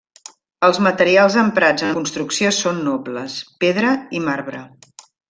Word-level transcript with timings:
Els 0.67 0.77
materials 0.85 1.35
emprats 1.41 1.85
en 1.87 1.91
la 1.93 1.97
construcció 1.99 2.53
són 2.63 2.81
nobles: 2.91 3.37
pedra 3.65 3.93
i 4.21 4.27
marbre. 4.31 4.65